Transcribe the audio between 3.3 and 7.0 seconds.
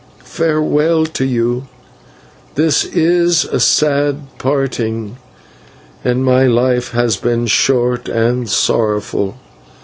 a sad parting, and my life